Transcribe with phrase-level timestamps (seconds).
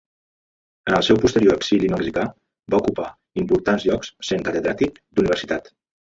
[0.91, 2.23] En el seu posterior exili mexicà
[2.75, 3.09] va ocupar
[3.41, 5.71] importants llocs, sent Catedràtic d'universitat.